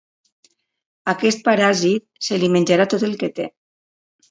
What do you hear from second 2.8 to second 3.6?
tot el que té.